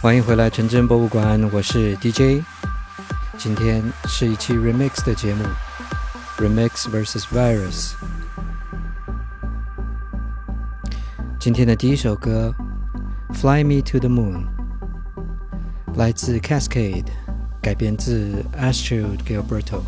[0.00, 2.44] 欢迎回来纯真博物馆，我是 DJ。
[3.36, 5.44] 今天是一期 Remix 的节目
[6.36, 7.94] ，Remix vs Virus。
[11.40, 12.54] 今天的第一首歌
[13.34, 14.44] 《Fly Me to the Moon》
[15.96, 17.06] 来自 Cascade，
[17.60, 19.82] 改编自 Astrid Gilberto。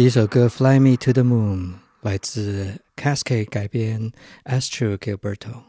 [0.00, 4.12] 第一首歌《Fly Me to the Moon》来自 Cascade 改编
[4.44, 5.62] Astro Gilberto。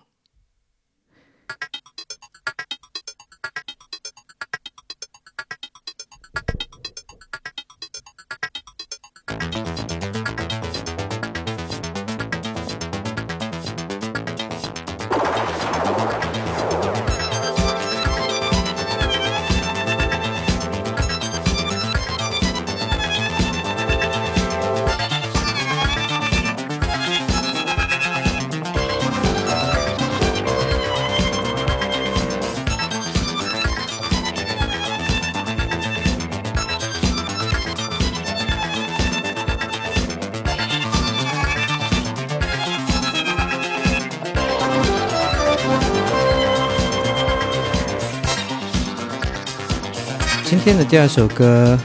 [50.72, 51.78] 今天的第二首歌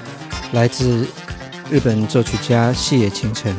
[0.53, 1.05] 来自
[1.69, 3.53] 日本作曲家细野晴臣。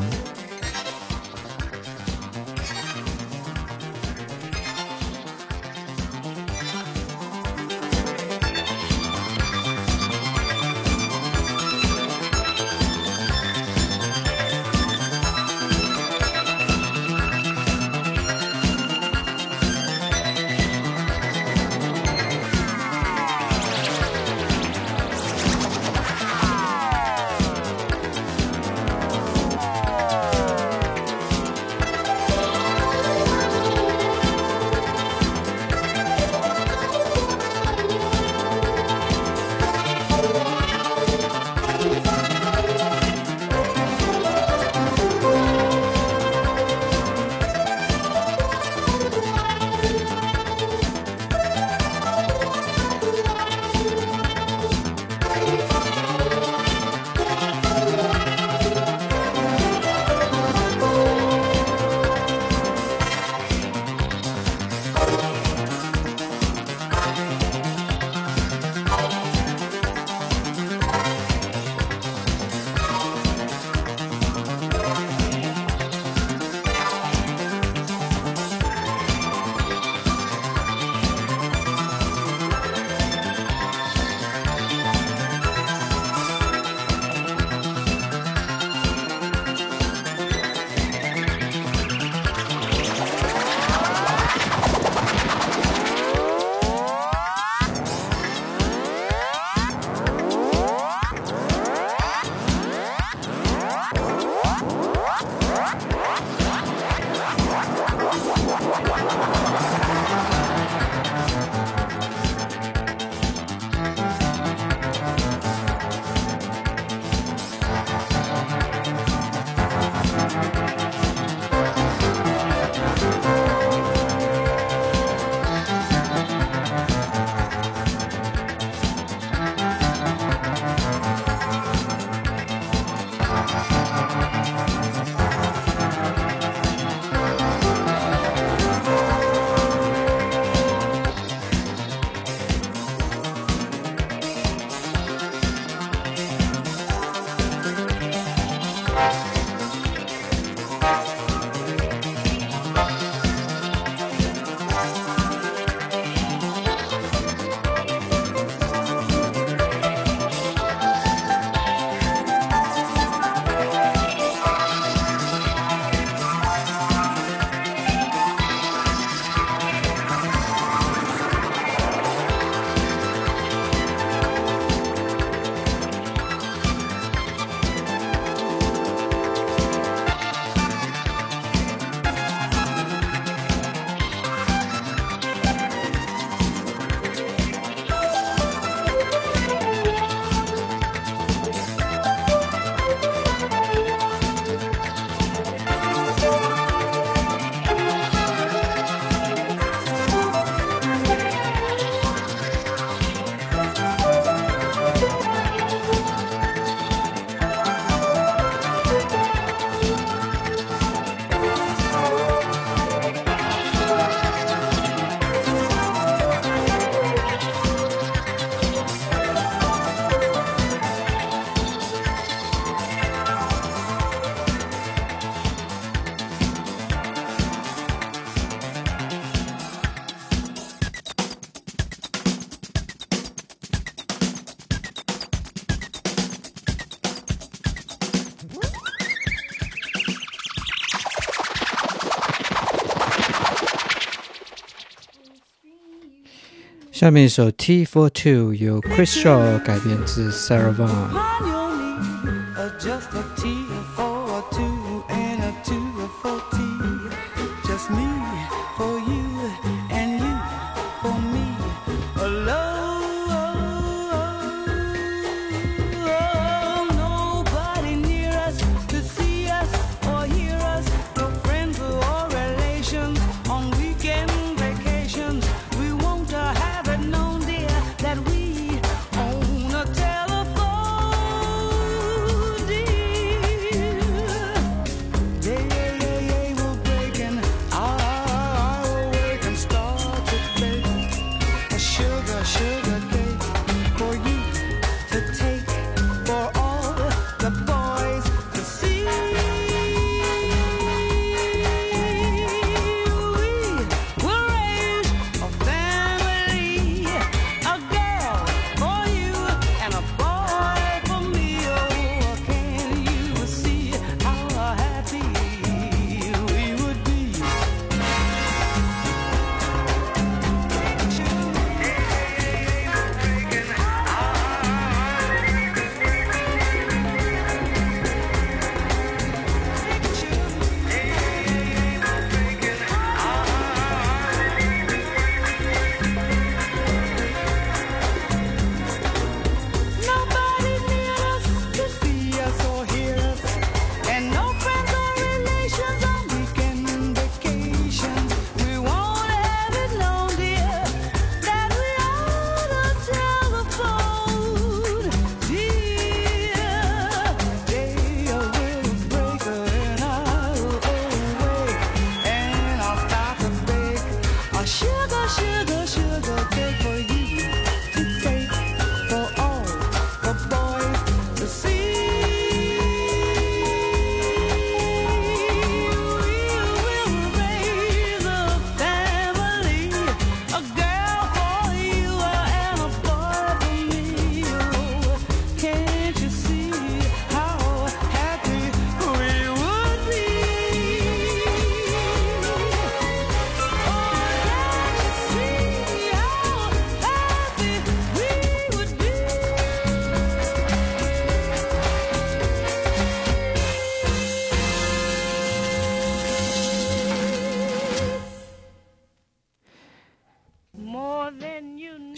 [246.98, 251.10] 下面一首 T for Two 由 Chris Shaw 改编自 Sarah Vaughan。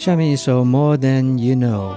[0.01, 1.95] 下面一首《More Than You Know》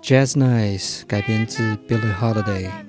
[0.00, 2.83] ，Jazz Nice 改编自 Billie Holiday。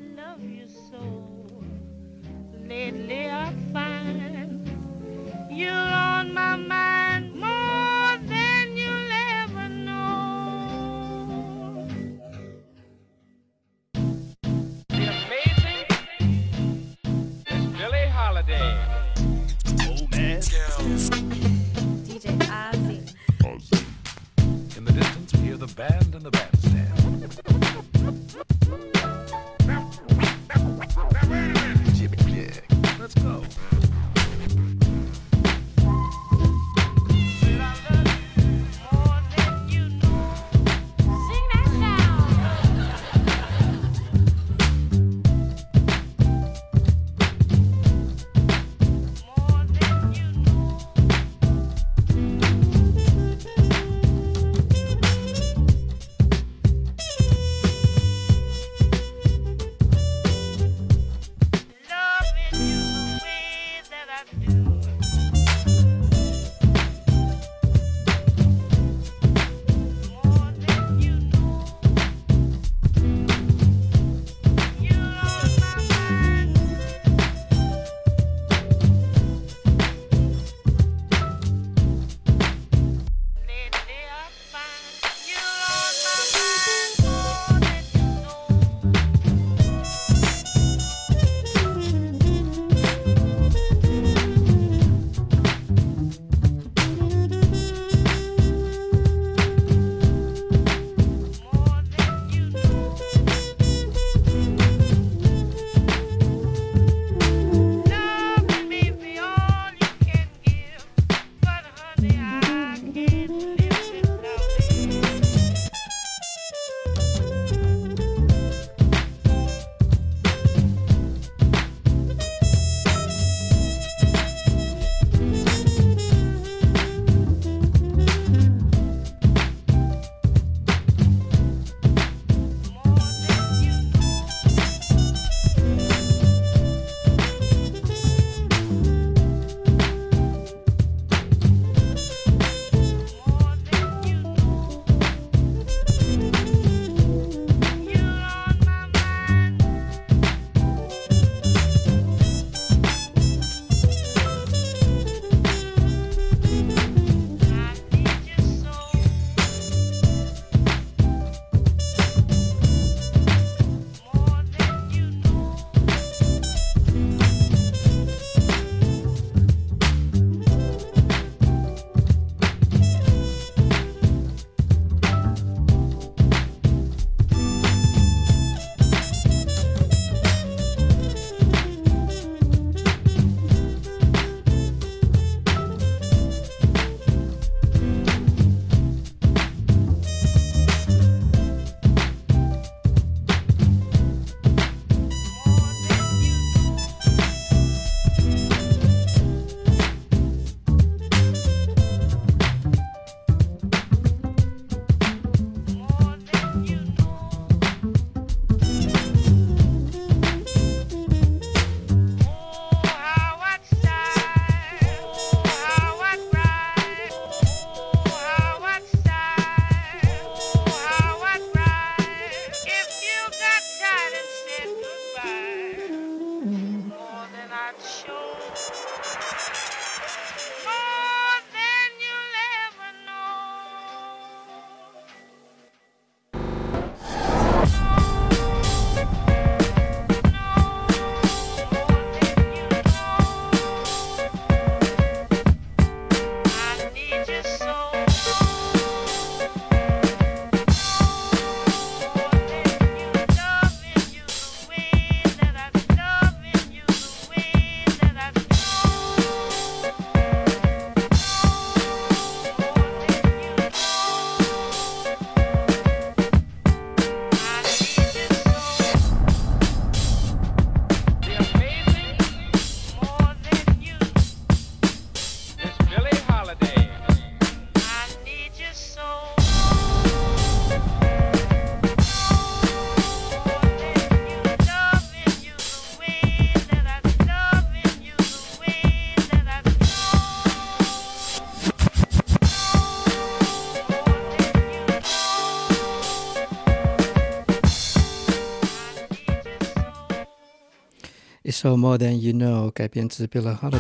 [301.66, 303.80] So more Than You Know》改编自 Bill Holiday，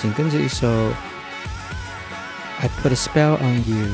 [0.00, 0.66] 紧跟着一首
[2.58, 3.86] 《I Put a Spell on You》，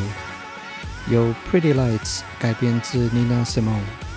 [1.13, 4.08] 由 Pretty Lights 改编自 Nina Simone。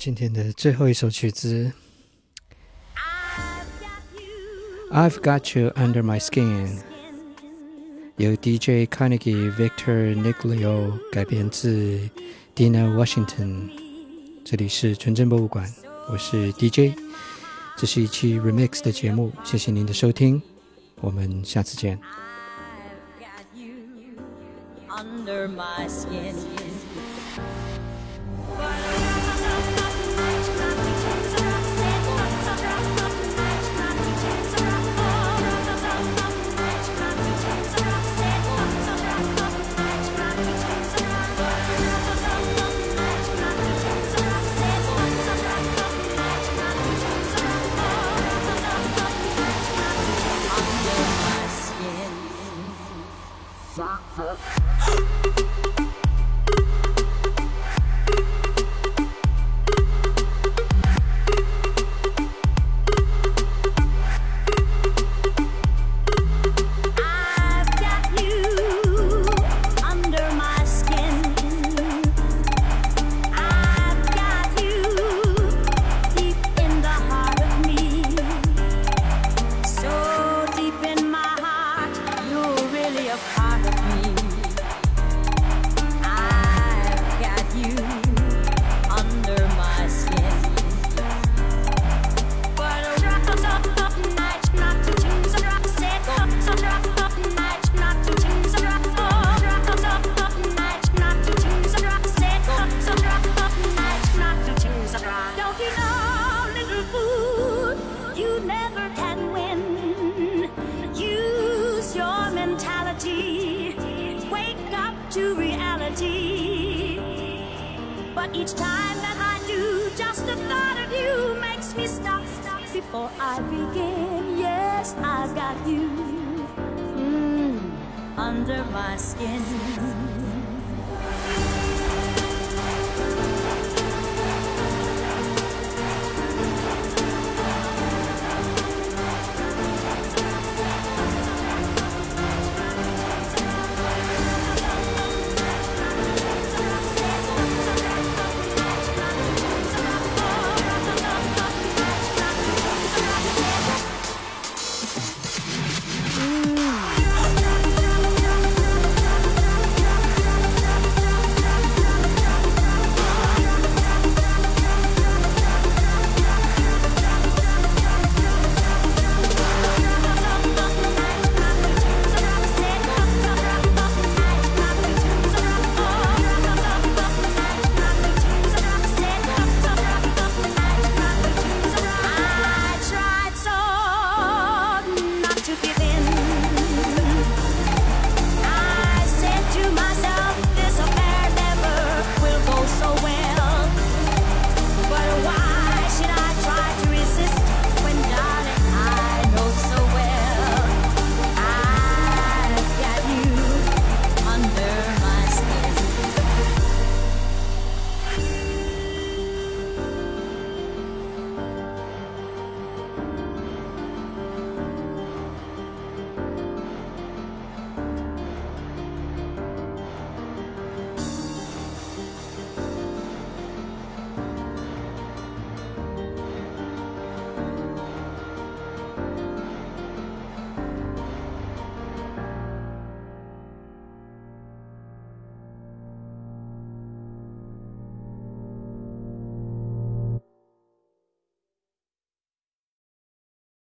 [0.00, 1.70] 今天的最后一首曲子。
[4.90, 6.78] I've got you under my skin，
[8.16, 12.00] 由 DJ Carnegie Victor Niglio 改编自
[12.56, 13.68] Dina Washington。
[14.42, 15.70] 这里是纯真博物馆，
[16.10, 16.98] 我是 DJ，
[17.76, 20.40] 这是一期 Remix 的节目，谢谢您的收听，
[21.02, 22.00] 我们下次见。
[23.18, 23.68] I've got you
[24.88, 26.59] under my skin.